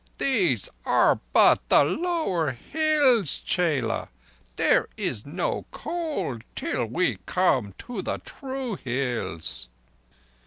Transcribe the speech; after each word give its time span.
"These 0.17 0.67
are 0.83 1.19
but 1.31 1.59
the 1.69 1.83
lower 1.83 2.53
hills, 2.53 3.37
chela. 3.37 4.09
There 4.55 4.89
is 4.97 5.27
no 5.27 5.67
cold 5.69 6.43
till 6.55 6.87
we 6.87 7.19
come 7.27 7.75
to 7.77 8.01
the 8.01 8.17
true 8.17 8.77
Hills." 8.83 9.69